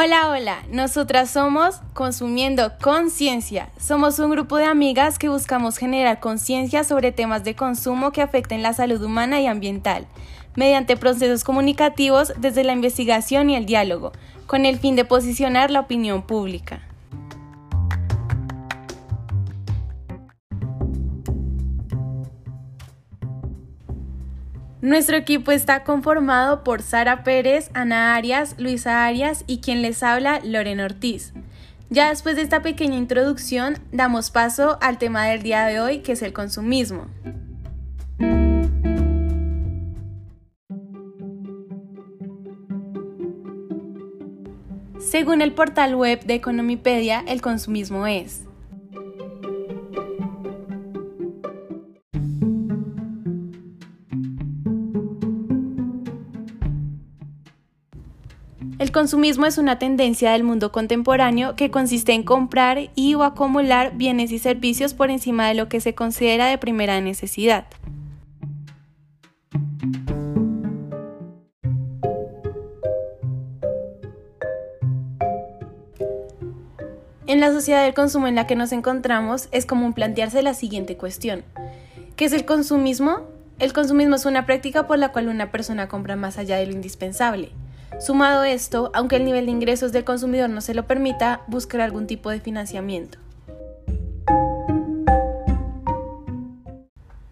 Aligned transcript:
Hola, 0.00 0.30
hola, 0.30 0.62
nosotras 0.70 1.28
somos 1.28 1.80
Consumiendo 1.92 2.70
Conciencia. 2.80 3.70
Somos 3.80 4.20
un 4.20 4.30
grupo 4.30 4.56
de 4.56 4.64
amigas 4.64 5.18
que 5.18 5.28
buscamos 5.28 5.76
generar 5.76 6.20
conciencia 6.20 6.84
sobre 6.84 7.10
temas 7.10 7.42
de 7.42 7.56
consumo 7.56 8.12
que 8.12 8.22
afecten 8.22 8.62
la 8.62 8.72
salud 8.72 9.02
humana 9.02 9.40
y 9.40 9.48
ambiental, 9.48 10.06
mediante 10.54 10.96
procesos 10.96 11.42
comunicativos 11.42 12.32
desde 12.38 12.62
la 12.62 12.74
investigación 12.74 13.50
y 13.50 13.56
el 13.56 13.66
diálogo, 13.66 14.12
con 14.46 14.66
el 14.66 14.78
fin 14.78 14.94
de 14.94 15.04
posicionar 15.04 15.72
la 15.72 15.80
opinión 15.80 16.22
pública. 16.22 16.87
Nuestro 24.80 25.16
equipo 25.16 25.50
está 25.50 25.82
conformado 25.82 26.62
por 26.62 26.82
Sara 26.82 27.24
Pérez, 27.24 27.68
Ana 27.74 28.14
Arias, 28.14 28.54
Luisa 28.58 29.04
Arias 29.04 29.42
y 29.48 29.58
quien 29.58 29.82
les 29.82 30.04
habla, 30.04 30.40
Lorena 30.44 30.84
Ortiz. 30.84 31.32
Ya 31.90 32.10
después 32.10 32.36
de 32.36 32.42
esta 32.42 32.62
pequeña 32.62 32.96
introducción, 32.96 33.78
damos 33.90 34.30
paso 34.30 34.78
al 34.80 34.98
tema 34.98 35.26
del 35.26 35.42
día 35.42 35.66
de 35.66 35.80
hoy, 35.80 35.98
que 35.98 36.12
es 36.12 36.22
el 36.22 36.32
consumismo. 36.32 37.08
Según 45.00 45.42
el 45.42 45.54
portal 45.54 45.96
web 45.96 46.24
de 46.24 46.34
Economipedia, 46.34 47.24
el 47.26 47.40
consumismo 47.40 48.06
es 48.06 48.44
El 58.88 58.92
consumismo 58.92 59.44
es 59.44 59.58
una 59.58 59.78
tendencia 59.78 60.32
del 60.32 60.44
mundo 60.44 60.72
contemporáneo 60.72 61.56
que 61.56 61.70
consiste 61.70 62.14
en 62.14 62.22
comprar 62.22 62.88
y 62.94 63.12
o 63.12 63.22
acumular 63.22 63.94
bienes 63.94 64.32
y 64.32 64.38
servicios 64.38 64.94
por 64.94 65.10
encima 65.10 65.46
de 65.46 65.52
lo 65.52 65.68
que 65.68 65.82
se 65.82 65.94
considera 65.94 66.46
de 66.46 66.56
primera 66.56 66.98
necesidad. 67.02 67.66
En 77.26 77.40
la 77.40 77.52
sociedad 77.52 77.84
del 77.84 77.92
consumo 77.92 78.26
en 78.26 78.36
la 78.36 78.46
que 78.46 78.56
nos 78.56 78.72
encontramos 78.72 79.50
es 79.52 79.66
común 79.66 79.92
plantearse 79.92 80.40
la 80.40 80.54
siguiente 80.54 80.96
cuestión. 80.96 81.44
¿Qué 82.16 82.24
es 82.24 82.32
el 82.32 82.46
consumismo? 82.46 83.18
El 83.58 83.74
consumismo 83.74 84.16
es 84.16 84.24
una 84.24 84.46
práctica 84.46 84.86
por 84.86 84.98
la 84.98 85.12
cual 85.12 85.28
una 85.28 85.50
persona 85.50 85.88
compra 85.88 86.16
más 86.16 86.38
allá 86.38 86.56
de 86.56 86.64
lo 86.64 86.72
indispensable. 86.72 87.52
Sumado 88.00 88.44
esto, 88.44 88.92
aunque 88.94 89.16
el 89.16 89.24
nivel 89.24 89.46
de 89.46 89.52
ingresos 89.52 89.90
del 89.90 90.04
consumidor 90.04 90.48
no 90.50 90.60
se 90.60 90.72
lo 90.72 90.86
permita, 90.86 91.42
buscar 91.48 91.80
algún 91.80 92.06
tipo 92.06 92.30
de 92.30 92.40
financiamiento. 92.40 93.18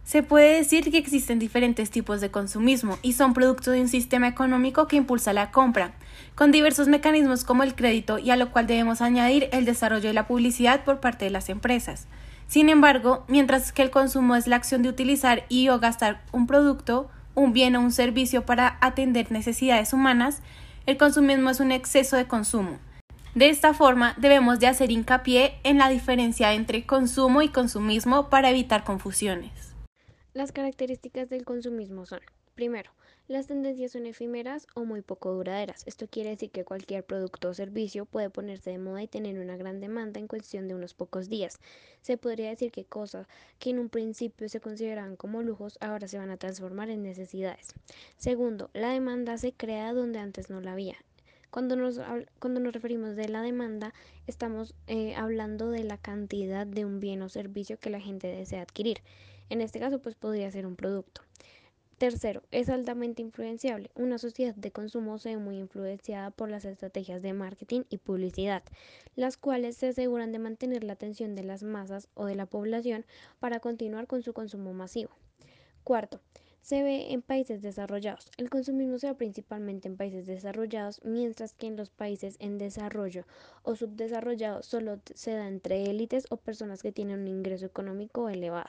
Se 0.02 0.22
puede 0.24 0.56
decir 0.56 0.90
que 0.90 0.98
existen 0.98 1.38
diferentes 1.38 1.90
tipos 1.90 2.20
de 2.20 2.30
consumismo 2.30 2.98
y 3.02 3.12
son 3.12 3.32
producto 3.32 3.70
de 3.70 3.80
un 3.80 3.88
sistema 3.88 4.26
económico 4.26 4.88
que 4.88 4.96
impulsa 4.96 5.32
la 5.32 5.52
compra, 5.52 5.94
con 6.34 6.50
diversos 6.50 6.88
mecanismos 6.88 7.44
como 7.44 7.62
el 7.62 7.76
crédito 7.76 8.18
y 8.18 8.30
a 8.30 8.36
lo 8.36 8.50
cual 8.50 8.66
debemos 8.66 9.02
añadir 9.02 9.48
el 9.52 9.66
desarrollo 9.66 10.08
de 10.08 10.14
la 10.14 10.26
publicidad 10.26 10.84
por 10.84 10.98
parte 10.98 11.26
de 11.26 11.30
las 11.30 11.48
empresas. 11.48 12.06
Sin 12.48 12.68
embargo, 12.70 13.24
mientras 13.28 13.72
que 13.72 13.82
el 13.82 13.90
consumo 13.90 14.34
es 14.34 14.46
la 14.46 14.56
acción 14.56 14.82
de 14.82 14.88
utilizar 14.88 15.44
y 15.48 15.68
o 15.68 15.78
gastar 15.78 16.22
un 16.32 16.46
producto, 16.46 17.08
un 17.36 17.52
bien 17.52 17.76
o 17.76 17.80
un 17.80 17.92
servicio 17.92 18.44
para 18.44 18.78
atender 18.80 19.30
necesidades 19.30 19.92
humanas, 19.92 20.42
el 20.86 20.96
consumismo 20.96 21.50
es 21.50 21.60
un 21.60 21.70
exceso 21.70 22.16
de 22.16 22.26
consumo. 22.26 22.78
De 23.36 23.50
esta 23.50 23.74
forma, 23.74 24.14
debemos 24.16 24.58
de 24.58 24.66
hacer 24.66 24.90
hincapié 24.90 25.60
en 25.62 25.78
la 25.78 25.90
diferencia 25.90 26.54
entre 26.54 26.86
consumo 26.86 27.42
y 27.42 27.50
consumismo 27.50 28.30
para 28.30 28.50
evitar 28.50 28.82
confusiones. 28.82 29.74
Las 30.32 30.52
características 30.52 31.28
del 31.28 31.44
consumismo 31.44 32.06
son, 32.06 32.20
primero, 32.56 32.90
las 33.28 33.46
tendencias 33.46 33.92
son 33.92 34.06
efímeras 34.06 34.66
o 34.74 34.84
muy 34.84 35.02
poco 35.02 35.32
duraderas. 35.32 35.86
Esto 35.86 36.08
quiere 36.08 36.30
decir 36.30 36.50
que 36.50 36.64
cualquier 36.64 37.04
producto 37.04 37.50
o 37.50 37.54
servicio 37.54 38.06
puede 38.06 38.30
ponerse 38.30 38.70
de 38.70 38.78
moda 38.78 39.02
y 39.02 39.08
tener 39.08 39.38
una 39.38 39.56
gran 39.56 39.78
demanda 39.78 40.18
en 40.18 40.26
cuestión 40.26 40.66
de 40.66 40.74
unos 40.74 40.94
pocos 40.94 41.28
días. 41.28 41.60
Se 42.00 42.16
podría 42.16 42.48
decir 42.48 42.72
que 42.72 42.84
cosas 42.84 43.28
que 43.58 43.70
en 43.70 43.78
un 43.78 43.88
principio 43.88 44.48
se 44.48 44.60
consideraban 44.60 45.16
como 45.16 45.42
lujos 45.42 45.76
ahora 45.80 46.08
se 46.08 46.18
van 46.18 46.30
a 46.30 46.38
transformar 46.38 46.88
en 46.88 47.02
necesidades. 47.02 47.74
Segundo, 48.16 48.70
la 48.72 48.90
demanda 48.90 49.36
se 49.38 49.52
crea 49.52 49.92
donde 49.92 50.18
antes 50.18 50.48
no 50.48 50.60
la 50.60 50.72
había. 50.72 50.96
Cuando 51.50 51.76
nos, 51.76 52.00
cuando 52.38 52.60
nos 52.60 52.72
referimos 52.72 53.16
de 53.16 53.28
la 53.28 53.42
demanda, 53.42 53.92
estamos 54.26 54.74
eh, 54.86 55.14
hablando 55.14 55.70
de 55.70 55.84
la 55.84 55.98
cantidad 55.98 56.66
de 56.66 56.84
un 56.84 57.00
bien 57.00 57.22
o 57.22 57.28
servicio 57.28 57.78
que 57.78 57.90
la 57.90 58.00
gente 58.00 58.28
desea 58.28 58.62
adquirir. 58.62 59.02
En 59.48 59.60
este 59.60 59.78
caso, 59.78 60.00
pues 60.00 60.14
podría 60.14 60.50
ser 60.50 60.66
un 60.66 60.76
producto. 60.76 61.22
Tercero, 61.98 62.42
es 62.50 62.68
altamente 62.68 63.22
influenciable. 63.22 63.90
Una 63.94 64.18
sociedad 64.18 64.54
de 64.54 64.70
consumo 64.70 65.16
se 65.16 65.30
ve 65.30 65.38
muy 65.38 65.56
influenciada 65.56 66.30
por 66.30 66.50
las 66.50 66.66
estrategias 66.66 67.22
de 67.22 67.32
marketing 67.32 67.84
y 67.88 67.96
publicidad, 67.96 68.62
las 69.14 69.38
cuales 69.38 69.78
se 69.78 69.88
aseguran 69.88 70.30
de 70.30 70.38
mantener 70.38 70.84
la 70.84 70.92
atención 70.92 71.34
de 71.34 71.44
las 71.44 71.62
masas 71.62 72.10
o 72.12 72.26
de 72.26 72.34
la 72.34 72.44
población 72.44 73.06
para 73.40 73.60
continuar 73.60 74.06
con 74.06 74.22
su 74.22 74.34
consumo 74.34 74.74
masivo. 74.74 75.10
Cuarto, 75.84 76.20
se 76.60 76.82
ve 76.82 77.14
en 77.14 77.22
países 77.22 77.62
desarrollados. 77.62 78.30
El 78.36 78.50
consumismo 78.50 78.98
se 78.98 79.06
ve 79.06 79.14
principalmente 79.14 79.88
en 79.88 79.96
países 79.96 80.26
desarrollados, 80.26 81.00
mientras 81.02 81.54
que 81.54 81.66
en 81.66 81.76
los 81.76 81.88
países 81.88 82.36
en 82.40 82.58
desarrollo 82.58 83.24
o 83.62 83.74
subdesarrollados 83.74 84.66
solo 84.66 85.00
se 85.14 85.30
da 85.30 85.48
entre 85.48 85.84
élites 85.84 86.26
o 86.28 86.36
personas 86.36 86.82
que 86.82 86.92
tienen 86.92 87.20
un 87.20 87.28
ingreso 87.28 87.64
económico 87.64 88.28
elevado. 88.28 88.68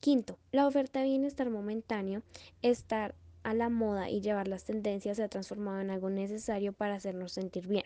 Quinto, 0.00 0.38
la 0.52 0.66
oferta 0.66 1.00
de 1.00 1.06
bienestar 1.06 1.50
momentáneo, 1.50 2.22
estar 2.62 3.16
a 3.42 3.52
la 3.52 3.68
moda 3.68 4.08
y 4.08 4.20
llevar 4.20 4.46
las 4.46 4.64
tendencias 4.64 5.16
se 5.16 5.24
ha 5.24 5.28
transformado 5.28 5.80
en 5.80 5.90
algo 5.90 6.08
necesario 6.08 6.72
para 6.72 6.94
hacernos 6.94 7.32
sentir 7.32 7.66
bien. 7.66 7.84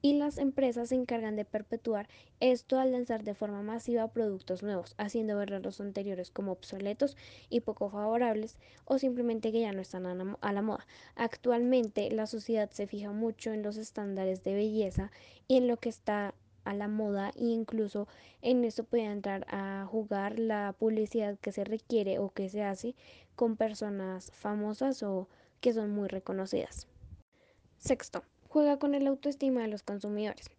Y 0.00 0.14
las 0.14 0.38
empresas 0.38 0.88
se 0.88 0.94
encargan 0.94 1.36
de 1.36 1.44
perpetuar 1.44 2.08
esto 2.40 2.78
al 2.78 2.92
lanzar 2.92 3.22
de 3.22 3.34
forma 3.34 3.62
masiva 3.62 4.08
productos 4.08 4.62
nuevos, 4.62 4.94
haciendo 4.96 5.36
ver 5.36 5.52
a 5.52 5.58
los 5.58 5.80
anteriores 5.80 6.30
como 6.30 6.52
obsoletos 6.52 7.16
y 7.50 7.60
poco 7.60 7.90
favorables 7.90 8.56
o 8.84 8.98
simplemente 8.98 9.52
que 9.52 9.60
ya 9.60 9.72
no 9.72 9.82
están 9.82 10.06
a 10.06 10.52
la 10.52 10.62
moda. 10.62 10.86
Actualmente 11.16 12.10
la 12.10 12.26
sociedad 12.26 12.70
se 12.70 12.86
fija 12.86 13.12
mucho 13.12 13.52
en 13.52 13.62
los 13.62 13.76
estándares 13.76 14.42
de 14.42 14.54
belleza 14.54 15.10
y 15.48 15.56
en 15.58 15.68
lo 15.68 15.76
que 15.76 15.90
está 15.90 16.34
a 16.66 16.74
la 16.74 16.88
moda 16.88 17.30
e 17.36 17.44
incluso 17.44 18.08
en 18.42 18.64
esto 18.64 18.84
puede 18.84 19.04
entrar 19.04 19.46
a 19.48 19.86
jugar 19.90 20.38
la 20.38 20.74
publicidad 20.78 21.38
que 21.38 21.52
se 21.52 21.64
requiere 21.64 22.18
o 22.18 22.30
que 22.30 22.48
se 22.48 22.62
hace 22.62 22.94
con 23.36 23.56
personas 23.56 24.30
famosas 24.32 25.02
o 25.02 25.28
que 25.60 25.72
son 25.72 25.90
muy 25.90 26.08
reconocidas. 26.08 26.86
Sexto, 27.78 28.24
juega 28.48 28.78
con 28.78 28.94
el 28.94 29.06
autoestima 29.06 29.62
de 29.62 29.68
los 29.68 29.82
consumidores. 29.82 30.50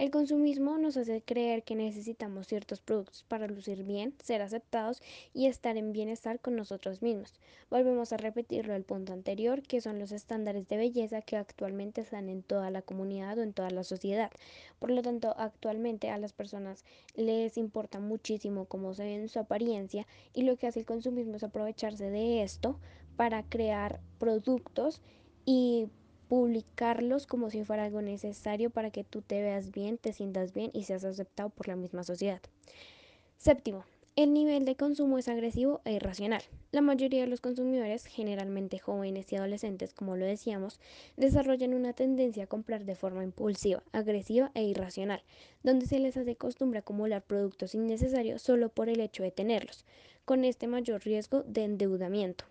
El 0.00 0.10
consumismo 0.10 0.78
nos 0.78 0.96
hace 0.96 1.20
creer 1.20 1.62
que 1.62 1.74
necesitamos 1.74 2.46
ciertos 2.46 2.80
productos 2.80 3.22
para 3.28 3.46
lucir 3.46 3.84
bien, 3.84 4.14
ser 4.24 4.40
aceptados 4.40 5.02
y 5.34 5.44
estar 5.44 5.76
en 5.76 5.92
bienestar 5.92 6.40
con 6.40 6.56
nosotros 6.56 7.02
mismos. 7.02 7.34
Volvemos 7.68 8.10
a 8.10 8.16
repetirlo 8.16 8.74
el 8.74 8.84
punto 8.84 9.12
anterior, 9.12 9.60
que 9.60 9.82
son 9.82 9.98
los 9.98 10.10
estándares 10.10 10.66
de 10.68 10.78
belleza 10.78 11.20
que 11.20 11.36
actualmente 11.36 12.00
están 12.00 12.30
en 12.30 12.42
toda 12.42 12.70
la 12.70 12.80
comunidad 12.80 13.36
o 13.36 13.42
en 13.42 13.52
toda 13.52 13.68
la 13.68 13.84
sociedad. 13.84 14.30
Por 14.78 14.90
lo 14.90 15.02
tanto, 15.02 15.34
actualmente 15.36 16.08
a 16.08 16.16
las 16.16 16.32
personas 16.32 16.86
les 17.14 17.58
importa 17.58 18.00
muchísimo 18.00 18.64
cómo 18.64 18.94
se 18.94 19.04
ve 19.04 19.16
en 19.16 19.28
su 19.28 19.38
apariencia 19.38 20.06
y 20.32 20.44
lo 20.44 20.56
que 20.56 20.66
hace 20.66 20.80
el 20.80 20.86
consumismo 20.86 21.36
es 21.36 21.44
aprovecharse 21.44 22.08
de 22.08 22.42
esto 22.42 22.80
para 23.16 23.42
crear 23.42 24.00
productos 24.18 25.02
y 25.44 25.90
publicarlos 26.30 27.26
como 27.26 27.50
si 27.50 27.64
fuera 27.64 27.86
algo 27.86 28.02
necesario 28.02 28.70
para 28.70 28.92
que 28.92 29.02
tú 29.02 29.20
te 29.20 29.42
veas 29.42 29.72
bien, 29.72 29.98
te 29.98 30.12
sientas 30.12 30.54
bien 30.54 30.70
y 30.72 30.84
seas 30.84 31.02
aceptado 31.02 31.50
por 31.50 31.66
la 31.66 31.74
misma 31.74 32.04
sociedad. 32.04 32.40
Séptimo, 33.36 33.84
el 34.14 34.32
nivel 34.32 34.64
de 34.64 34.76
consumo 34.76 35.18
es 35.18 35.26
agresivo 35.26 35.80
e 35.84 35.94
irracional. 35.94 36.40
La 36.70 36.82
mayoría 36.82 37.22
de 37.22 37.26
los 37.26 37.40
consumidores, 37.40 38.06
generalmente 38.06 38.78
jóvenes 38.78 39.32
y 39.32 39.36
adolescentes, 39.36 39.92
como 39.92 40.16
lo 40.16 40.24
decíamos, 40.24 40.78
desarrollan 41.16 41.74
una 41.74 41.94
tendencia 41.94 42.44
a 42.44 42.46
comprar 42.46 42.84
de 42.84 42.94
forma 42.94 43.24
impulsiva, 43.24 43.82
agresiva 43.90 44.52
e 44.54 44.62
irracional, 44.62 45.24
donde 45.64 45.86
se 45.86 45.98
les 45.98 46.16
hace 46.16 46.36
costumbre 46.36 46.78
acumular 46.78 47.22
productos 47.24 47.74
innecesarios 47.74 48.40
solo 48.40 48.68
por 48.68 48.88
el 48.88 49.00
hecho 49.00 49.24
de 49.24 49.32
tenerlos, 49.32 49.84
con 50.24 50.44
este 50.44 50.68
mayor 50.68 51.02
riesgo 51.02 51.42
de 51.42 51.64
endeudamiento. 51.64 52.44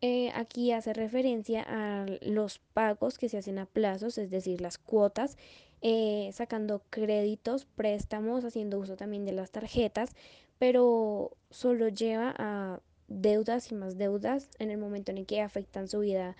Eh, 0.00 0.30
aquí 0.34 0.70
hace 0.72 0.92
referencia 0.92 1.64
a 1.66 2.06
los 2.20 2.60
pagos 2.60 3.18
que 3.18 3.28
se 3.28 3.38
hacen 3.38 3.58
a 3.58 3.66
plazos, 3.66 4.16
es 4.18 4.30
decir, 4.30 4.60
las 4.60 4.78
cuotas, 4.78 5.36
eh, 5.82 6.30
sacando 6.32 6.82
créditos, 6.90 7.64
préstamos, 7.64 8.44
haciendo 8.44 8.78
uso 8.78 8.96
también 8.96 9.24
de 9.24 9.32
las 9.32 9.50
tarjetas, 9.50 10.10
pero 10.58 11.36
solo 11.50 11.88
lleva 11.88 12.34
a 12.38 12.80
deudas 13.08 13.72
y 13.72 13.74
más 13.74 13.98
deudas 13.98 14.50
en 14.58 14.70
el 14.70 14.78
momento 14.78 15.10
en 15.10 15.18
el 15.18 15.26
que 15.26 15.40
afectan 15.40 15.88
su 15.88 16.00
vida 16.00 16.36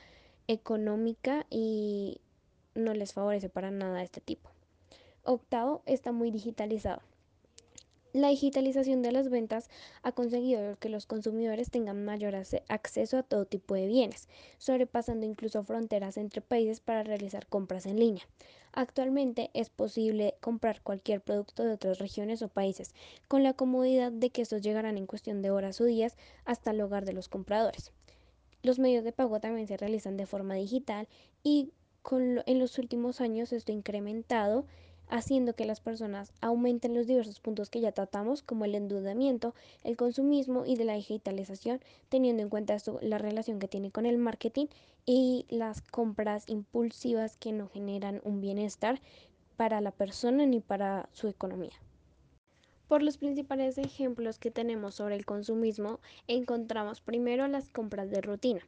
económica 0.47 1.47
y 1.51 2.21
no 2.75 2.95
les 2.95 3.13
favorece 3.13 3.49
para 3.49 3.71
nada 3.71 4.03
este 4.03 4.21
tipo. 4.21 4.51
Octavo, 5.25 5.83
está 5.85 6.13
muy 6.13 6.31
digitalizado. 6.31 7.03
La 8.15 8.29
digitalización 8.29 9.03
de 9.03 9.13
las 9.13 9.29
ventas 9.29 9.69
ha 10.03 10.13
conseguido 10.13 10.79
que 10.79 10.89
los 10.89 11.05
consumidores 11.05 11.71
tengan 11.71 12.07
mayor 12.07 12.35
acceso 12.69 13.19
a 13.19 13.23
todo 13.23 13.45
tipo 13.45 13.75
de 13.75 13.87
bienes, 13.87 14.29
sobrepasando 14.57 15.27
incluso 15.27 15.63
fronteras 15.63 16.17
entre 16.17 16.41
países 16.41 16.81
para 16.81 17.03
realizar 17.03 17.47
compras 17.47 17.85
en 17.85 17.99
línea. 17.99 18.27
Actualmente 18.73 19.51
es 19.53 19.69
posible 19.69 20.37
comprar 20.41 20.81
cualquier 20.81 21.21
producto 21.21 21.65
de 21.65 21.73
otras 21.73 21.99
regiones 21.99 22.41
o 22.41 22.49
países, 22.49 22.95
con 23.29 23.43
la 23.43 23.53
comodidad 23.53 24.11
de 24.11 24.31
que 24.31 24.41
estos 24.41 24.63
llegarán 24.63 24.97
en 24.97 25.07
cuestión 25.07 25.43
de 25.43 25.51
horas 25.51 25.79
o 25.83 25.85
días 25.85 26.17
hasta 26.47 26.71
el 26.71 26.81
hogar 26.81 27.05
de 27.05 27.13
los 27.13 27.29
compradores. 27.29 27.93
Los 28.63 28.79
medios 28.79 29.05
de 29.05 29.13
pago 29.13 29.39
también 29.39 29.67
se 29.67 29.77
realizan 29.77 30.17
de 30.17 30.27
forma 30.27 30.55
digital 30.55 31.09
y 31.43 31.73
en 32.11 32.59
los 32.59 32.79
últimos 32.79 33.21
años 33.21 33.53
esto 33.53 33.71
ha 33.71 33.75
incrementado 33.75 34.65
haciendo 35.09 35.55
que 35.55 35.65
las 35.65 35.81
personas 35.81 36.33
aumenten 36.41 36.95
los 36.95 37.07
diversos 37.07 37.41
puntos 37.41 37.71
que 37.71 37.81
ya 37.81 37.93
tratamos, 37.93 38.43
como 38.43 38.65
el 38.65 38.75
endeudamiento, 38.75 39.55
el 39.85 39.97
consumismo 39.97 40.65
y 40.67 40.77
de 40.77 40.85
la 40.85 40.95
digitalización, 40.95 41.81
teniendo 42.09 42.43
en 42.43 42.49
cuenta 42.49 42.77
la 43.01 43.19
relación 43.19 43.59
que 43.59 43.69
tiene 43.69 43.91
con 43.91 44.07
el 44.07 44.19
marketing 44.19 44.67
y 45.07 45.47
las 45.49 45.81
compras 45.81 46.45
impulsivas 46.49 47.37
que 47.37 47.53
no 47.53 47.69
generan 47.69 48.21
un 48.25 48.41
bienestar 48.41 49.01
para 49.57 49.81
la 49.81 49.91
persona 49.91 50.47
ni 50.47 50.61
para 50.61 51.09
su 51.13 51.29
economía. 51.29 51.73
Por 52.89 53.03
los 53.03 53.19
principales 53.19 53.77
ejemplos 53.77 54.39
que 54.39 54.51
tenemos 54.51 54.95
sobre 54.95 55.15
el 55.15 55.27
consumismo, 55.27 56.01
encontramos 56.27 57.03
primero 57.03 57.47
las 57.47 57.69
compras 57.69 58.11
de 58.11 58.23
rutina. 58.23 58.67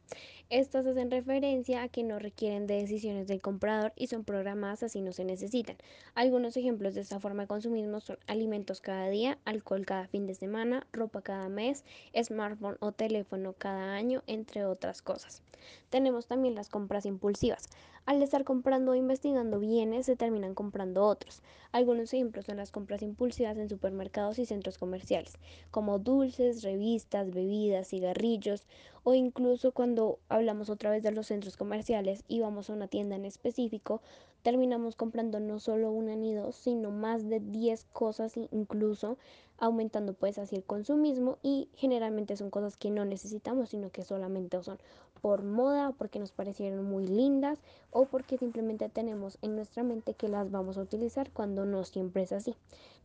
Estas 0.51 0.85
hacen 0.85 1.09
referencia 1.09 1.81
a 1.81 1.89
que 1.89 2.03
no 2.03 2.19
requieren 2.19 2.67
de 2.67 2.75
decisiones 2.75 3.25
del 3.25 3.41
comprador 3.41 3.93
y 3.95 4.05
son 4.07 4.23
programadas 4.23 4.83
así 4.83 5.01
no 5.01 5.11
se 5.11 5.25
necesitan. 5.25 5.75
Algunos 6.13 6.55
ejemplos 6.55 6.93
de 6.93 7.01
esta 7.01 7.19
forma 7.19 7.43
de 7.43 7.47
consumismo 7.47 7.99
son 7.99 8.19
alimentos 8.27 8.79
cada 8.79 9.09
día, 9.09 9.39
alcohol 9.43 9.87
cada 9.87 10.07
fin 10.07 10.27
de 10.27 10.35
semana, 10.35 10.85
ropa 10.93 11.23
cada 11.23 11.49
mes, 11.49 11.83
smartphone 12.15 12.77
o 12.79 12.91
teléfono 12.91 13.53
cada 13.57 13.95
año, 13.95 14.21
entre 14.27 14.65
otras 14.65 15.01
cosas. 15.01 15.41
Tenemos 15.89 16.27
también 16.27 16.55
las 16.55 16.69
compras 16.69 17.05
impulsivas. 17.05 17.69
Al 18.05 18.21
estar 18.23 18.43
comprando 18.43 18.91
o 18.91 18.95
investigando 18.95 19.59
bienes, 19.59 20.07
se 20.07 20.15
terminan 20.15 20.55
comprando 20.55 21.05
otros. 21.05 21.43
Algunos 21.71 22.13
ejemplos 22.13 22.45
son 22.45 22.57
las 22.57 22.71
compras 22.71 23.03
impulsivas 23.03 23.57
en 23.57 23.69
supermercados 23.69 24.39
y 24.39 24.45
centros 24.45 24.77
comerciales, 24.77 25.37
como 25.69 25.99
dulces, 25.99 26.63
revistas, 26.63 27.31
bebidas, 27.31 27.89
cigarrillos, 27.89 28.65
o 29.03 29.13
incluso 29.13 29.71
cuando 29.71 30.19
hablamos 30.29 30.69
otra 30.69 30.89
vez 30.89 31.03
de 31.03 31.11
los 31.11 31.27
centros 31.27 31.57
comerciales 31.57 32.23
y 32.27 32.39
vamos 32.39 32.69
a 32.69 32.73
una 32.73 32.87
tienda 32.87 33.15
en 33.15 33.25
específico, 33.25 34.01
terminamos 34.41 34.95
comprando 34.95 35.39
no 35.39 35.59
solo 35.59 35.91
una 35.91 36.15
ni 36.15 36.33
dos, 36.33 36.55
sino 36.55 36.91
más 36.91 37.27
de 37.29 37.39
10 37.39 37.85
cosas 37.93 38.33
incluso, 38.51 39.17
aumentando 39.57 40.13
pues 40.13 40.37
así 40.39 40.55
el 40.55 40.63
consumismo 40.63 41.37
y 41.43 41.69
generalmente 41.75 42.35
son 42.35 42.49
cosas 42.49 42.77
que 42.77 42.89
no 42.89 43.05
necesitamos, 43.05 43.69
sino 43.69 43.91
que 43.91 44.03
solamente 44.03 44.61
son 44.63 44.79
por 45.21 45.43
moda, 45.43 45.93
porque 45.97 46.17
nos 46.17 46.31
parecieron 46.31 46.83
muy 46.83 47.05
lindas 47.05 47.59
o 47.91 48.05
porque 48.05 48.39
simplemente 48.39 48.89
tenemos 48.89 49.37
en 49.43 49.55
nuestra 49.55 49.83
mente 49.83 50.15
que 50.15 50.27
las 50.27 50.49
vamos 50.49 50.77
a 50.77 50.81
utilizar 50.81 51.29
cuando 51.31 51.63
no 51.65 51.83
siempre 51.83 52.23
es 52.23 52.31
así. 52.31 52.55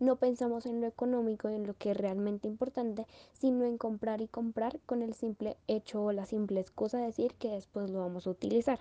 No 0.01 0.17
pensamos 0.17 0.65
en 0.65 0.81
lo 0.81 0.87
económico 0.87 1.51
y 1.51 1.55
en 1.55 1.67
lo 1.67 1.75
que 1.75 1.91
es 1.91 1.97
realmente 1.97 2.49
importante, 2.49 3.07
sino 3.35 3.67
en 3.67 3.77
comprar 3.77 4.23
y 4.23 4.29
comprar 4.29 4.81
con 4.87 5.03
el 5.03 5.13
simple 5.13 5.59
hecho 5.69 6.03
o 6.03 6.13
la 6.13 6.25
simple 6.25 6.61
excusa 6.61 6.99
de 6.99 7.07
decir 7.07 7.35
que 7.35 7.51
después 7.51 7.91
lo 7.91 7.99
vamos 7.99 8.27
a 8.27 8.31
utilizar. 8.31 8.81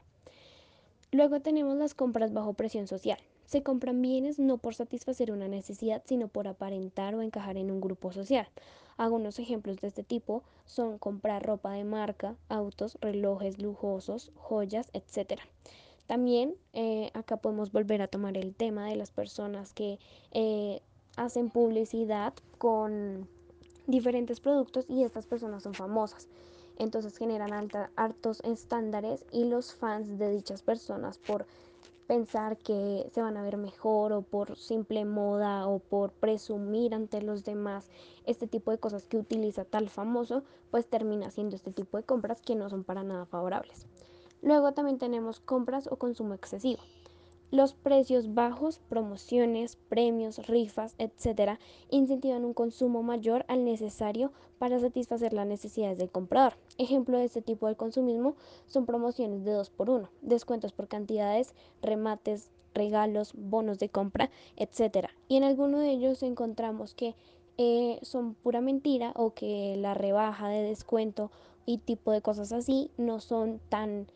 Luego 1.16 1.40
tenemos 1.40 1.78
las 1.78 1.94
compras 1.94 2.34
bajo 2.34 2.56
presión 2.56 2.88
social. 2.88 3.18
Se 3.46 3.64
compran 3.64 4.02
bienes 4.02 4.38
no 4.38 4.58
por 4.58 4.76
satisfacer 4.76 5.32
una 5.32 5.48
necesidad, 5.48 6.04
sino 6.06 6.28
por 6.28 6.46
aparentar 6.46 7.16
o 7.16 7.22
encajar 7.22 7.56
en 7.56 7.72
un 7.72 7.80
grupo 7.80 8.12
social. 8.12 8.50
Algunos 8.98 9.40
ejemplos 9.40 9.80
de 9.80 9.88
este 9.88 10.04
tipo 10.04 10.44
son 10.66 10.98
comprar 10.98 11.42
ropa 11.42 11.72
de 11.72 11.86
marca, 11.86 12.36
autos, 12.50 12.98
relojes 13.00 13.62
lujosos, 13.62 14.34
joyas, 14.36 14.90
etc. 14.92 15.40
También 16.06 16.56
eh, 16.74 17.12
acá 17.14 17.38
podemos 17.38 17.72
volver 17.72 18.02
a 18.02 18.10
tomar 18.10 18.36
el 18.36 18.54
tema 18.54 18.90
de 18.90 18.98
las 18.98 19.12
personas 19.12 19.72
que 19.72 20.00
eh, 20.34 20.82
hacen 21.16 21.50
publicidad 21.50 22.34
con 22.58 23.30
diferentes 23.88 24.42
productos 24.42 24.86
y 24.90 25.04
estas 25.04 25.28
personas 25.28 25.64
son 25.64 25.76
famosas. 25.76 26.28
Entonces 26.78 27.18
generan 27.18 27.70
altos 27.96 28.42
estándares 28.44 29.26
y 29.32 29.46
los 29.46 29.74
fans 29.74 30.18
de 30.18 30.30
dichas 30.32 30.62
personas 30.62 31.18
por 31.18 31.46
pensar 32.06 32.58
que 32.58 33.10
se 33.14 33.22
van 33.22 33.38
a 33.38 33.42
ver 33.42 33.58
mejor 33.58 34.14
o 34.14 34.22
por 34.22 34.58
simple 34.58 35.06
moda 35.06 35.68
o 35.68 35.80
por 35.80 36.12
presumir 36.12 36.94
ante 36.94 37.22
los 37.22 37.44
demás 37.44 37.90
este 38.26 38.48
tipo 38.48 38.72
de 38.72 38.78
cosas 38.78 39.06
que 39.06 39.18
utiliza 39.18 39.66
tal 39.66 39.90
famoso, 39.90 40.44
pues 40.72 40.88
termina 40.88 41.28
haciendo 41.28 41.56
este 41.56 41.72
tipo 41.72 41.98
de 41.98 42.04
compras 42.04 42.42
que 42.42 42.56
no 42.56 42.70
son 42.70 42.84
para 42.84 43.04
nada 43.04 43.26
favorables. 43.26 43.88
Luego 44.42 44.74
también 44.74 45.00
tenemos 45.00 45.40
compras 45.40 45.88
o 45.92 45.96
consumo 45.96 46.34
excesivo. 46.34 46.82
Los 47.52 47.74
precios 47.74 48.34
bajos, 48.34 48.80
promociones, 48.90 49.76
premios, 49.76 50.46
rifas, 50.48 50.96
etc., 50.98 51.58
incentivan 51.90 52.44
un 52.44 52.54
consumo 52.54 53.02
mayor 53.02 53.46
al 53.48 53.64
necesario 53.64 54.32
para 54.58 54.80
satisfacer 54.80 55.32
las 55.34 55.48
necesidades 55.48 55.98
del 55.98 56.12
comprador. 56.12 56.54
Ejemplo 56.78 57.18
de 57.18 57.26
este 57.26 57.42
tipo 57.42 57.68
de 57.68 57.76
consumismo 57.76 58.36
son 58.68 58.86
promociones 58.86 59.46
de 59.46 59.52
2 59.52 59.70
por 59.70 59.90
1 59.90 60.10
descuentos 60.22 60.74
por 60.74 60.88
cantidades, 60.88 61.54
remates, 61.82 62.50
regalos, 62.74 63.34
bonos 63.34 63.80
de 63.80 63.90
compra, 63.90 64.30
etc. 64.58 65.08
Y 65.28 65.38
en 65.38 65.44
alguno 65.44 65.80
de 65.80 65.92
ellos 65.92 66.22
encontramos 66.22 66.94
que 66.94 67.16
eh, 67.58 68.00
son 68.02 68.34
pura 68.36 68.60
mentira 68.60 69.14
o 69.16 69.34
que 69.34 69.76
la 69.78 69.94
rebaja 69.94 70.50
de 70.50 70.62
descuento 70.62 71.32
y 71.66 71.78
tipo 71.78 72.12
de 72.12 72.22
cosas 72.22 72.52
así 72.52 72.92
no 72.98 73.22
son 73.22 73.62
tan 73.70 74.08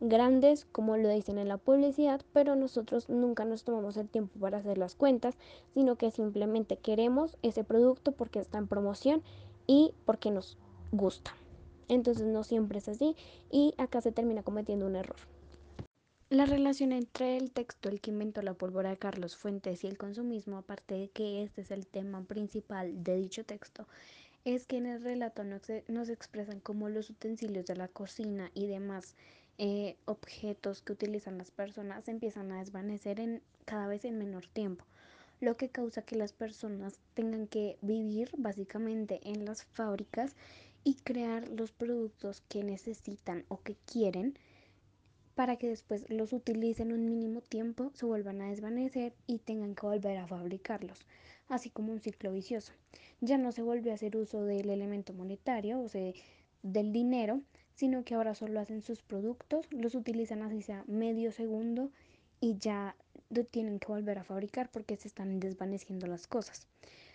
grandes 0.00 0.66
como 0.72 0.96
lo 0.96 1.08
dicen 1.08 1.38
en 1.38 1.48
la 1.48 1.58
publicidad, 1.58 2.22
pero 2.32 2.56
nosotros 2.56 3.08
nunca 3.08 3.44
nos 3.44 3.64
tomamos 3.64 3.96
el 3.96 4.08
tiempo 4.08 4.38
para 4.40 4.58
hacer 4.58 4.78
las 4.78 4.94
cuentas, 4.94 5.36
sino 5.74 5.96
que 5.96 6.10
simplemente 6.10 6.76
queremos 6.76 7.36
ese 7.42 7.64
producto 7.64 8.12
porque 8.12 8.40
está 8.40 8.58
en 8.58 8.66
promoción 8.66 9.22
y 9.66 9.92
porque 10.04 10.30
nos 10.30 10.56
gusta. 10.92 11.34
Entonces 11.88 12.26
no 12.26 12.44
siempre 12.44 12.78
es 12.78 12.88
así 12.88 13.16
y 13.50 13.74
acá 13.78 14.00
se 14.00 14.12
termina 14.12 14.42
cometiendo 14.42 14.86
un 14.86 14.96
error. 14.96 15.16
La 16.28 16.44
relación 16.44 16.90
entre 16.90 17.36
el 17.36 17.52
texto, 17.52 17.88
el 17.88 18.00
que 18.00 18.10
inventó 18.10 18.42
la 18.42 18.54
pólvora 18.54 18.90
de 18.90 18.96
Carlos 18.96 19.36
Fuentes 19.36 19.84
y 19.84 19.86
el 19.86 19.96
consumismo, 19.96 20.58
aparte 20.58 20.96
de 20.96 21.08
que 21.08 21.44
este 21.44 21.60
es 21.60 21.70
el 21.70 21.86
tema 21.86 22.20
principal 22.24 23.04
de 23.04 23.14
dicho 23.14 23.44
texto, 23.44 23.86
es 24.44 24.66
que 24.66 24.78
en 24.78 24.86
el 24.86 25.02
relato 25.02 25.44
nos, 25.44 26.08
expresan 26.08 26.58
cómo 26.58 26.88
los 26.88 27.10
utensilios 27.10 27.66
de 27.66 27.76
la 27.76 27.86
cocina 27.86 28.50
y 28.54 28.66
demás 28.66 29.14
eh, 29.58 29.96
objetos 30.04 30.82
que 30.82 30.92
utilizan 30.92 31.38
las 31.38 31.52
personas 31.52 32.08
empiezan 32.08 32.50
a 32.50 32.58
desvanecer 32.58 33.20
en 33.20 33.40
cada 33.64 33.86
vez 33.86 34.04
en 34.04 34.18
menor 34.18 34.46
tiempo, 34.48 34.84
lo 35.40 35.56
que 35.56 35.68
causa 35.68 36.02
que 36.02 36.16
las 36.16 36.32
personas 36.32 36.98
tengan 37.14 37.46
que 37.46 37.76
vivir 37.82 38.30
básicamente 38.36 39.20
en 39.22 39.44
las 39.44 39.64
fábricas 39.64 40.34
y 40.86 40.94
crear 40.94 41.48
los 41.48 41.72
productos 41.72 42.42
que 42.48 42.62
necesitan 42.62 43.44
o 43.48 43.60
que 43.60 43.74
quieren 43.86 44.38
para 45.34 45.56
que 45.56 45.68
después 45.68 46.08
los 46.08 46.32
utilicen 46.32 46.92
un 46.92 47.06
mínimo 47.06 47.40
tiempo, 47.40 47.90
se 47.92 48.06
vuelvan 48.06 48.40
a 48.40 48.50
desvanecer 48.50 49.12
y 49.26 49.38
tengan 49.38 49.74
que 49.74 49.84
volver 49.84 50.16
a 50.16 50.28
fabricarlos, 50.28 51.04
así 51.48 51.70
como 51.70 51.92
un 51.92 51.98
ciclo 51.98 52.30
vicioso. 52.30 52.72
Ya 53.20 53.36
no 53.36 53.50
se 53.50 53.62
vuelve 53.62 53.90
a 53.90 53.94
hacer 53.94 54.16
uso 54.16 54.44
del 54.44 54.70
elemento 54.70 55.12
monetario, 55.12 55.80
o 55.80 55.88
sea, 55.88 56.12
del 56.62 56.92
dinero, 56.92 57.40
sino 57.74 58.04
que 58.04 58.14
ahora 58.14 58.36
solo 58.36 58.60
hacen 58.60 58.80
sus 58.80 59.02
productos, 59.02 59.66
los 59.72 59.96
utilizan 59.96 60.42
así 60.42 60.62
sea 60.62 60.84
medio 60.86 61.32
segundo 61.32 61.90
y 62.40 62.58
ya 62.58 62.94
tienen 63.50 63.80
que 63.80 63.88
volver 63.88 64.20
a 64.20 64.24
fabricar 64.24 64.70
porque 64.70 64.96
se 64.96 65.08
están 65.08 65.40
desvaneciendo 65.40 66.06
las 66.06 66.28
cosas. 66.28 66.68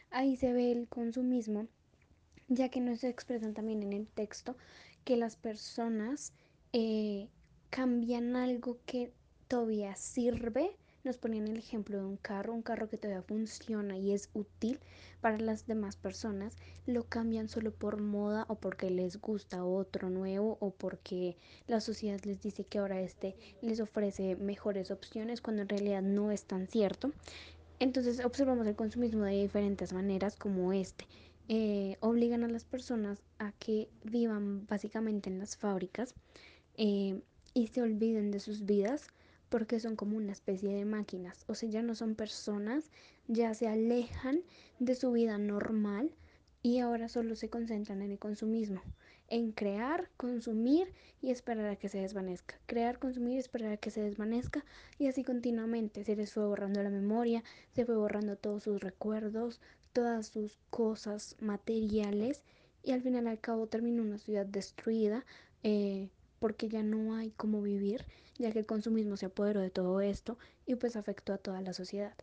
Ahí 0.09 0.35
se 0.35 0.51
ve 0.51 0.73
el 0.73 0.89
consumismo, 0.89 1.67
ya 2.53 2.69
que 2.69 2.81
nos 2.81 3.03
expresan 3.03 3.53
también 3.53 3.81
en 3.81 3.93
el 3.93 4.07
texto 4.07 4.57
que 5.05 5.15
las 5.15 5.37
personas 5.37 6.33
eh, 6.73 7.29
cambian 7.69 8.35
algo 8.35 8.77
que 8.85 9.13
todavía 9.47 9.95
sirve 9.95 10.75
nos 11.03 11.17
ponían 11.17 11.47
el 11.47 11.57
ejemplo 11.57 11.97
de 11.97 12.05
un 12.05 12.17
carro, 12.17 12.53
un 12.53 12.61
carro 12.61 12.87
que 12.87 12.97
todavía 12.97 13.23
funciona 13.23 13.97
y 13.97 14.11
es 14.13 14.29
útil 14.33 14.79
para 15.19 15.39
las 15.39 15.65
demás 15.65 15.95
personas, 15.95 16.57
lo 16.85 17.05
cambian 17.05 17.47
solo 17.47 17.71
por 17.71 17.99
moda 17.99 18.45
o 18.49 18.55
porque 18.55 18.89
les 18.91 19.19
gusta 19.19 19.63
otro 19.63 20.09
nuevo 20.09 20.57
o 20.59 20.71
porque 20.71 21.37
la 21.67 21.79
sociedad 21.79 22.19
les 22.23 22.41
dice 22.41 22.65
que 22.65 22.79
ahora 22.79 23.01
este 23.01 23.35
les 23.61 23.79
ofrece 23.79 24.35
mejores 24.35 24.91
opciones 24.91 25.41
cuando 25.41 25.63
en 25.63 25.69
realidad 25.69 26.01
no 26.03 26.31
es 26.31 26.43
tan 26.43 26.67
cierto. 26.67 27.11
Entonces 27.79 28.23
observamos 28.23 28.67
el 28.67 28.75
consumismo 28.75 29.23
de 29.23 29.41
diferentes 29.41 29.93
maneras 29.93 30.35
como 30.35 30.71
este. 30.71 31.07
Eh, 31.53 31.97
obligan 31.99 32.45
a 32.45 32.47
las 32.47 32.63
personas 32.63 33.21
a 33.37 33.51
que 33.51 33.89
vivan 34.05 34.65
básicamente 34.67 35.29
en 35.29 35.37
las 35.37 35.57
fábricas 35.57 36.15
eh, 36.77 37.19
y 37.53 37.67
se 37.67 37.81
olviden 37.81 38.31
de 38.31 38.39
sus 38.39 38.65
vidas 38.65 39.09
porque 39.49 39.81
son 39.81 39.97
como 39.97 40.15
una 40.15 40.31
especie 40.31 40.73
de 40.73 40.85
máquinas, 40.85 41.43
o 41.47 41.53
sea, 41.53 41.67
ya 41.67 41.81
no 41.81 41.93
son 41.93 42.15
personas, 42.15 42.89
ya 43.27 43.53
se 43.53 43.67
alejan 43.67 44.43
de 44.79 44.95
su 44.95 45.11
vida 45.11 45.37
normal 45.37 46.15
y 46.63 46.79
ahora 46.79 47.09
solo 47.09 47.35
se 47.35 47.49
concentran 47.49 48.01
en 48.01 48.11
el 48.11 48.17
consumismo, 48.17 48.81
en 49.31 49.53
crear, 49.53 50.09
consumir 50.17 50.93
y 51.21 51.31
esperar 51.31 51.65
a 51.67 51.77
que 51.77 51.87
se 51.87 51.99
desvanezca. 51.99 52.59
Crear, 52.65 52.99
consumir 52.99 53.35
y 53.35 53.39
esperar 53.39 53.71
a 53.71 53.77
que 53.77 53.89
se 53.89 54.01
desvanezca 54.01 54.65
y 54.99 55.07
así 55.07 55.23
continuamente. 55.23 56.03
Se 56.03 56.17
les 56.17 56.33
fue 56.33 56.45
borrando 56.45 56.83
la 56.83 56.89
memoria, 56.89 57.41
se 57.71 57.85
fue 57.85 57.95
borrando 57.95 58.35
todos 58.35 58.63
sus 58.63 58.81
recuerdos, 58.81 59.61
todas 59.93 60.27
sus 60.27 60.59
cosas 60.69 61.37
materiales 61.39 62.43
y 62.83 62.91
al 62.91 63.01
final 63.01 63.25
al 63.25 63.39
cabo 63.39 63.67
terminó 63.67 64.03
una 64.03 64.17
ciudad 64.17 64.45
destruida 64.45 65.25
eh, 65.63 66.09
porque 66.39 66.67
ya 66.67 66.83
no 66.83 67.15
hay 67.15 67.31
cómo 67.31 67.61
vivir, 67.61 68.05
ya 68.37 68.51
que 68.51 68.59
el 68.59 68.65
consumismo 68.65 69.15
se 69.15 69.27
apoderó 69.27 69.61
de 69.61 69.69
todo 69.69 70.01
esto 70.01 70.37
y 70.65 70.75
pues 70.75 70.97
afectó 70.97 71.31
a 71.31 71.37
toda 71.37 71.61
la 71.61 71.71
sociedad. 71.71 72.15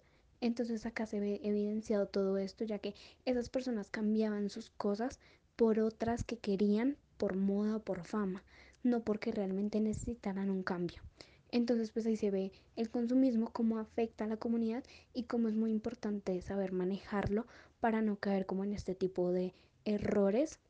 Entonces 0.42 0.84
acá 0.84 1.06
se 1.06 1.20
ve 1.20 1.40
evidenciado 1.42 2.06
todo 2.06 2.36
esto, 2.36 2.64
ya 2.64 2.78
que 2.78 2.94
esas 3.24 3.48
personas 3.48 3.90
cambiaban 3.90 4.50
sus 4.50 4.70
cosas 4.70 5.18
por 5.58 5.80
otras 5.80 6.22
que 6.22 6.38
querían 6.38 6.96
por 7.16 7.34
moda 7.34 7.74
o 7.74 7.80
por 7.80 8.04
fama, 8.04 8.44
no 8.84 9.00
porque 9.00 9.32
realmente 9.32 9.80
necesitaran 9.80 10.50
un 10.50 10.62
cambio. 10.62 11.02
Entonces 11.50 11.90
pues 11.90 12.06
ahí 12.06 12.16
se 12.16 12.30
ve 12.30 12.52
el 12.76 12.90
consumismo, 12.90 13.50
cómo 13.52 13.78
afecta 13.78 14.22
a 14.22 14.28
la 14.28 14.36
comunidad 14.36 14.84
y 15.14 15.24
cómo 15.24 15.48
es 15.48 15.56
muy 15.56 15.72
importante 15.72 16.40
saber 16.42 16.70
manejarlo 16.70 17.44
para 17.80 18.02
no 18.02 18.20
caer 18.20 18.46
como 18.46 18.62
en 18.62 18.72
este 18.72 18.94
tipo 18.94 19.32
de 19.32 19.52
errores, 19.84 20.60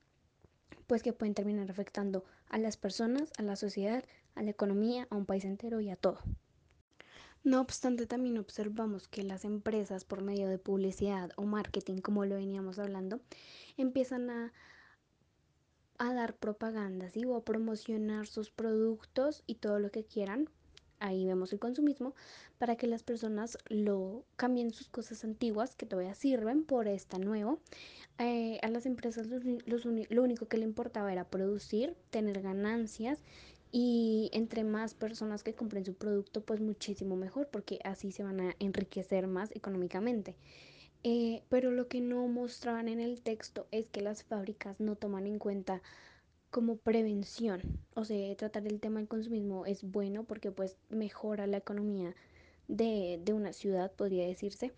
pues 0.86 1.02
que 1.02 1.12
pueden 1.12 1.34
terminar 1.34 1.70
afectando 1.70 2.24
a 2.48 2.56
las 2.56 2.78
personas, 2.78 3.30
a 3.36 3.42
la 3.42 3.56
sociedad, 3.56 4.02
a 4.36 4.42
la 4.42 4.52
economía, 4.52 5.06
a 5.10 5.16
un 5.16 5.26
país 5.26 5.44
entero 5.44 5.82
y 5.82 5.90
a 5.90 5.96
todo. 5.96 6.20
No 7.44 7.60
obstante, 7.60 8.06
también 8.06 8.38
observamos 8.38 9.06
que 9.06 9.22
las 9.22 9.44
empresas 9.44 10.06
por 10.06 10.22
medio 10.22 10.48
de 10.48 10.56
publicidad 10.56 11.30
o 11.36 11.42
marketing, 11.42 11.98
como 11.98 12.24
lo 12.24 12.36
veníamos 12.36 12.78
hablando, 12.78 13.20
empiezan 13.76 14.30
a, 14.30 14.52
a 15.98 16.14
dar 16.14 16.34
propagandas 16.34 17.12
o 17.16 17.36
a 17.36 17.44
promocionar 17.44 18.26
sus 18.26 18.50
productos 18.50 19.42
y 19.46 19.56
todo 19.56 19.78
lo 19.78 19.90
que 19.90 20.04
quieran. 20.04 20.48
Ahí 21.00 21.26
vemos 21.26 21.52
el 21.52 21.60
consumismo 21.60 22.14
para 22.58 22.76
que 22.76 22.88
las 22.88 23.04
personas 23.04 23.56
lo 23.68 24.24
cambien 24.36 24.72
sus 24.72 24.88
cosas 24.88 25.22
antiguas 25.24 25.76
que 25.76 25.86
todavía 25.86 26.14
sirven 26.14 26.64
por 26.64 26.88
esta 26.88 27.18
nuevo. 27.18 27.60
Eh, 28.18 28.58
a 28.62 28.68
las 28.68 28.84
empresas 28.84 29.28
lo 29.28 30.22
único 30.22 30.48
que 30.48 30.58
le 30.58 30.64
importaba 30.64 31.12
era 31.12 31.24
producir, 31.24 31.94
tener 32.10 32.42
ganancias 32.42 33.22
y 33.70 34.30
entre 34.32 34.64
más 34.64 34.94
personas 34.94 35.44
que 35.44 35.54
compren 35.54 35.84
su 35.84 35.94
producto, 35.94 36.40
pues 36.40 36.60
muchísimo 36.60 37.16
mejor, 37.16 37.48
porque 37.48 37.78
así 37.84 38.10
se 38.10 38.24
van 38.24 38.40
a 38.40 38.56
enriquecer 38.58 39.26
más 39.28 39.54
económicamente. 39.54 40.34
Eh, 41.04 41.42
pero 41.48 41.70
lo 41.70 41.88
que 41.88 42.00
no 42.00 42.26
mostraban 42.26 42.88
en 42.88 43.00
el 43.00 43.20
texto 43.20 43.66
es 43.70 43.88
que 43.88 44.00
las 44.00 44.24
fábricas 44.24 44.80
no 44.80 44.96
toman 44.96 45.26
en 45.26 45.38
cuenta 45.38 45.80
como 46.50 46.76
prevención. 46.76 47.62
O 47.94 48.04
sea, 48.04 48.34
tratar 48.36 48.66
el 48.66 48.80
tema 48.80 49.00
del 49.00 49.08
consumismo 49.08 49.66
es 49.66 49.84
bueno 49.84 50.24
porque 50.24 50.50
pues 50.50 50.76
mejora 50.88 51.46
la 51.46 51.58
economía 51.58 52.14
de, 52.68 53.20
de 53.24 53.32
una 53.32 53.52
ciudad, 53.52 53.92
podría 53.92 54.26
decirse. 54.26 54.72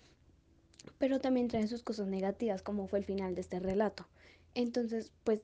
Pero 0.99 1.21
también 1.21 1.49
trae 1.49 1.67
sus 1.67 1.83
cosas 1.83 2.07
negativas, 2.07 2.63
como 2.63 2.87
fue 2.87 3.01
el 3.01 3.05
final 3.05 3.35
de 3.35 3.43
este 3.43 3.61
relato. 3.61 4.07
Entonces, 4.55 5.13
pues 5.25 5.41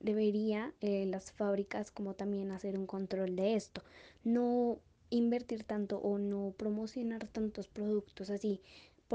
debería 0.00 0.74
eh, 0.80 1.06
las 1.06 1.32
fábricas 1.32 1.90
como 1.90 2.14
también 2.14 2.52
hacer 2.52 2.78
un 2.78 2.86
control 2.86 3.36
de 3.36 3.54
esto. 3.54 3.82
No 4.22 4.78
invertir 5.10 5.64
tanto 5.64 5.98
o 5.98 6.18
no 6.18 6.54
promocionar 6.56 7.26
tantos 7.28 7.68
productos 7.68 8.30
así 8.30 8.60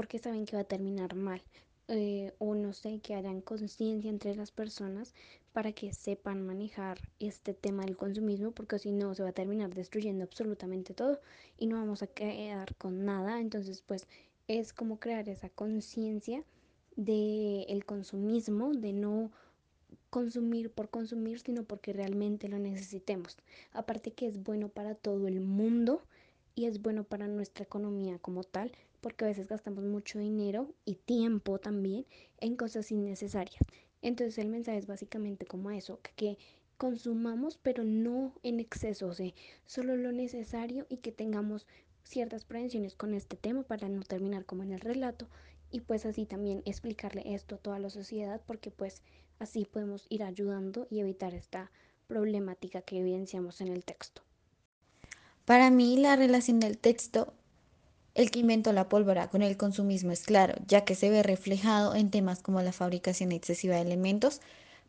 porque 0.00 0.18
saben 0.18 0.46
que 0.46 0.56
va 0.56 0.62
a 0.62 0.64
terminar 0.64 1.14
mal. 1.14 1.42
Eh, 1.88 2.32
o 2.38 2.54
no 2.54 2.72
sé, 2.72 3.00
que 3.00 3.14
hayan 3.14 3.42
conciencia 3.42 4.08
entre 4.08 4.34
las 4.34 4.50
personas 4.50 5.12
para 5.52 5.72
que 5.72 5.92
sepan 5.92 6.46
manejar 6.46 6.98
este 7.18 7.52
tema 7.52 7.84
del 7.84 7.98
consumismo, 7.98 8.50
porque 8.52 8.78
si 8.78 8.92
no 8.92 9.14
se 9.14 9.22
va 9.22 9.28
a 9.28 9.32
terminar 9.32 9.74
destruyendo 9.74 10.24
absolutamente 10.24 10.94
todo 10.94 11.20
y 11.58 11.66
no 11.66 11.76
vamos 11.76 12.02
a 12.02 12.06
quedar 12.06 12.74
con 12.76 13.04
nada. 13.04 13.40
Entonces, 13.40 13.82
pues 13.82 14.06
es 14.48 14.72
como 14.72 14.98
crear 14.98 15.28
esa 15.28 15.50
conciencia 15.50 16.44
del 16.96 17.66
el 17.68 17.84
consumismo, 17.84 18.72
de 18.72 18.94
no 18.94 19.30
consumir 20.08 20.70
por 20.70 20.88
consumir, 20.88 21.40
sino 21.40 21.64
porque 21.64 21.92
realmente 21.92 22.48
lo 22.48 22.58
necesitemos. 22.58 23.36
Aparte 23.74 24.12
que 24.12 24.28
es 24.28 24.42
bueno 24.42 24.70
para 24.70 24.94
todo 24.94 25.28
el 25.28 25.42
mundo 25.42 26.00
y 26.54 26.64
es 26.64 26.80
bueno 26.80 27.04
para 27.04 27.28
nuestra 27.28 27.64
economía 27.64 28.18
como 28.18 28.44
tal, 28.44 28.72
porque 29.00 29.24
a 29.24 29.28
veces 29.28 29.48
gastamos 29.48 29.84
mucho 29.84 30.18
dinero 30.18 30.72
y 30.84 30.96
tiempo 30.96 31.58
también 31.58 32.06
en 32.38 32.56
cosas 32.56 32.90
innecesarias. 32.90 33.62
Entonces 34.02 34.38
el 34.38 34.48
mensaje 34.48 34.78
es 34.78 34.86
básicamente 34.86 35.46
como 35.46 35.70
eso, 35.70 36.00
que, 36.16 36.38
consumamos 36.76 37.58
pero 37.58 37.84
no 37.84 38.32
en 38.42 38.58
exceso, 38.58 39.12
solo 39.66 39.96
lo 39.96 40.12
necesario 40.12 40.86
y 40.88 40.96
que 40.98 41.12
tengamos 41.12 41.66
ciertas 42.04 42.46
prevenciones 42.46 42.94
con 42.94 43.12
este 43.12 43.36
tema 43.36 43.64
para 43.64 43.90
no 43.90 44.02
terminar 44.02 44.46
como 44.46 44.62
en 44.62 44.72
el 44.72 44.80
relato 44.80 45.28
y 45.70 45.80
pues 45.80 46.06
así 46.06 46.24
también 46.24 46.62
explicarle 46.64 47.34
esto 47.34 47.56
a 47.56 47.58
toda 47.58 47.78
la 47.78 47.90
sociedad 47.90 48.40
porque 48.46 48.70
pues 48.70 49.02
Así 49.40 49.64
podemos 49.64 50.04
ir 50.10 50.22
ayudando 50.22 50.86
y 50.90 51.00
evitar 51.00 51.32
esta 51.32 51.72
problemática 52.06 52.82
que 52.82 52.98
evidenciamos 52.98 53.62
en 53.62 53.68
el 53.68 53.84
texto. 53.86 54.22
Para 55.46 55.70
mí 55.70 55.96
la 55.96 56.14
relación 56.14 56.60
del 56.60 56.76
texto, 56.76 57.32
el 58.14 58.30
que 58.30 58.40
inventó 58.40 58.72
la 58.72 58.88
pólvora 58.88 59.28
con 59.28 59.42
el 59.42 59.56
consumismo 59.56 60.12
es 60.12 60.22
claro, 60.24 60.54
ya 60.66 60.84
que 60.84 60.94
se 60.94 61.10
ve 61.10 61.22
reflejado 61.22 61.94
en 61.94 62.10
temas 62.10 62.42
como 62.42 62.60
la 62.62 62.72
fabricación 62.72 63.32
excesiva 63.32 63.76
de 63.76 63.82
elementos 63.82 64.40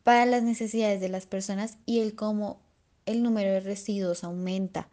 para 0.02 0.26
las 0.26 0.42
necesidades 0.42 1.00
de 1.00 1.08
las 1.08 1.26
personas 1.26 1.78
y 1.86 2.00
el 2.00 2.14
cómo 2.14 2.60
el 3.06 3.22
número 3.22 3.52
de 3.52 3.60
residuos 3.60 4.24
aumenta. 4.24 4.88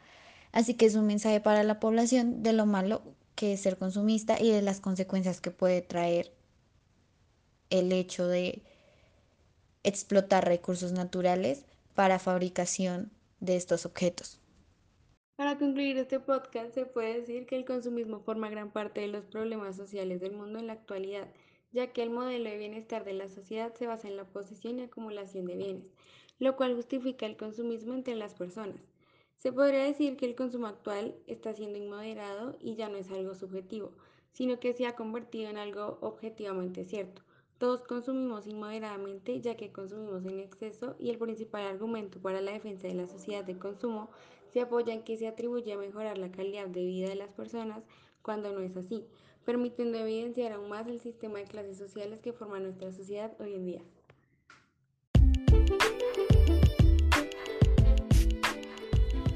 Así 0.51 0.73
que 0.73 0.85
es 0.85 0.95
un 0.95 1.05
mensaje 1.07 1.41
para 1.41 1.63
la 1.63 1.79
población 1.79 2.43
de 2.43 2.53
lo 2.53 2.65
malo 2.65 3.01
que 3.35 3.53
es 3.53 3.61
ser 3.61 3.77
consumista 3.77 4.39
y 4.39 4.51
de 4.51 4.61
las 4.61 4.79
consecuencias 4.79 5.41
que 5.41 5.51
puede 5.51 5.81
traer 5.81 6.33
el 7.69 7.91
hecho 7.91 8.27
de 8.27 8.63
explotar 9.83 10.45
recursos 10.45 10.91
naturales 10.91 11.65
para 11.95 12.19
fabricación 12.19 13.11
de 13.39 13.55
estos 13.55 13.85
objetos. 13.85 14.38
Para 15.39 15.57
concluir 15.57 15.97
este 15.97 16.19
podcast, 16.19 16.73
se 16.73 16.85
puede 16.85 17.21
decir 17.21 17.45
que 17.45 17.55
el 17.55 17.63
consumismo 17.63 18.19
forma 18.19 18.49
gran 18.49 18.71
parte 18.71 18.99
de 18.99 19.07
los 19.07 19.23
problemas 19.23 19.77
sociales 19.77 20.19
del 20.19 20.33
mundo 20.33 20.59
en 20.59 20.67
la 20.67 20.73
actualidad, 20.73 21.29
ya 21.71 21.93
que 21.93 22.03
el 22.03 22.09
modelo 22.09 22.49
de 22.49 22.57
bienestar 22.57 23.05
de 23.05 23.13
la 23.13 23.29
sociedad 23.29 23.73
se 23.73 23.87
basa 23.87 24.09
en 24.09 24.17
la 24.17 24.25
posesión 24.25 24.79
y 24.79 24.81
acumulación 24.81 25.45
de 25.45 25.55
bienes, 25.55 25.85
lo 26.39 26.57
cual 26.57 26.75
justifica 26.75 27.25
el 27.25 27.37
consumismo 27.37 27.93
entre 27.93 28.15
las 28.15 28.33
personas. 28.33 28.81
Se 29.37 29.53
podría 29.53 29.85
decir 29.85 30.17
que 30.17 30.25
el 30.25 30.35
consumo 30.35 30.67
actual 30.67 31.15
está 31.25 31.53
siendo 31.53 31.77
inmoderado 31.77 32.57
y 32.59 32.75
ya 32.75 32.89
no 32.89 32.97
es 32.97 33.09
algo 33.09 33.33
subjetivo, 33.33 33.93
sino 34.33 34.59
que 34.59 34.73
se 34.73 34.87
ha 34.87 34.97
convertido 34.97 35.49
en 35.49 35.57
algo 35.57 35.99
objetivamente 36.01 36.83
cierto. 36.83 37.21
Todos 37.59 37.81
consumimos 37.81 38.47
inmoderadamente 38.47 39.41
ya 39.41 39.57
que 39.57 39.73
consumimos 39.73 40.23
en 40.23 40.39
exceso 40.39 40.95
y 40.97 41.09
el 41.09 41.17
principal 41.17 41.67
argumento 41.67 42.17
para 42.21 42.39
la 42.39 42.53
defensa 42.53 42.87
de 42.87 42.93
la 42.93 43.05
sociedad 43.05 43.43
de 43.43 43.59
consumo 43.59 44.09
se 44.47 44.61
apoya 44.61 44.93
en 44.93 45.03
que 45.03 45.17
se 45.17 45.27
atribuye 45.27 45.73
a 45.73 45.77
mejorar 45.77 46.17
la 46.17 46.31
calidad 46.31 46.67
de 46.67 46.85
vida 46.85 47.09
de 47.09 47.15
las 47.15 47.33
personas 47.33 47.83
cuando 48.21 48.53
no 48.53 48.61
es 48.61 48.77
así, 48.77 49.05
permitiendo 49.43 49.97
evidenciar 49.97 50.53
aún 50.53 50.69
más 50.69 50.87
el 50.87 51.01
sistema 51.01 51.39
de 51.39 51.43
clases 51.43 51.77
sociales 51.77 52.21
que 52.21 52.31
forma 52.31 52.61
nuestra 52.61 52.93
sociedad 52.93 53.33
hoy 53.41 53.53
en 53.53 53.65
día. 53.65 53.81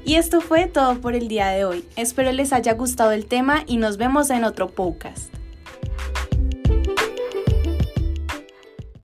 Y 0.06 0.14
esto 0.14 0.40
fue 0.40 0.66
todo 0.66 0.98
por 0.98 1.14
el 1.14 1.28
día 1.28 1.48
de 1.48 1.66
hoy. 1.66 1.84
Espero 1.96 2.32
les 2.32 2.54
haya 2.54 2.72
gustado 2.72 3.12
el 3.12 3.26
tema 3.26 3.64
y 3.66 3.76
nos 3.76 3.98
vemos 3.98 4.30
en 4.30 4.44
otro 4.44 4.70
podcast. 4.70 5.33